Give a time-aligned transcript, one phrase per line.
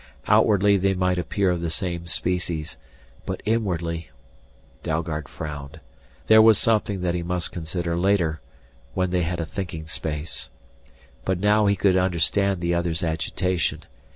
[0.25, 2.75] Outwardly they might appear of the same species,
[3.23, 4.09] but inwardly
[4.81, 5.79] Dalgard frowned
[6.25, 8.41] there was something that he must consider later,
[8.95, 10.49] when they had a thinking space.
[11.23, 13.83] But now he could understand the other's agitation.